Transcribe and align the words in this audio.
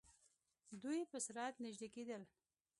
دوئ 0.81 1.01
په 1.11 1.17
سرعت 1.25 1.55
نژدې 1.65 1.87
کېدل. 1.95 2.21